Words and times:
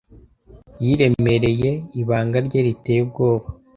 Yiremereye 0.83 1.71
ibanga 2.01 2.37
rye 2.47 2.59
riteye 2.65 2.99
ubwoba. 3.05 3.47